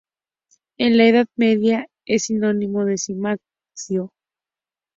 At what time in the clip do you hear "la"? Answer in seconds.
0.97-1.07